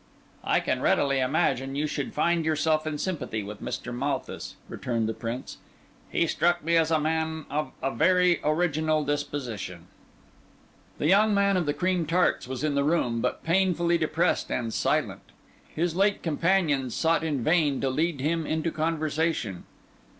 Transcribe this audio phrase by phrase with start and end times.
[0.43, 3.93] "I can readily imagine you should find yourself in sympathy with Mr.
[3.93, 5.57] Malthus," returned the Prince.
[6.09, 9.85] "He struck me as a man of a very original disposition."
[10.97, 14.73] The young man of the cream tarts was in the room, but painfully depressed and
[14.73, 15.21] silent.
[15.69, 19.65] His late companions sought in vain to lead him into conversation.